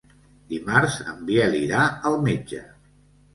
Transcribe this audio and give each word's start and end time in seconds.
Dimarts 0.53 0.95
en 1.11 1.19
Biel 1.27 1.59
irà 1.59 1.83
al 2.11 2.19
metge. 2.25 2.65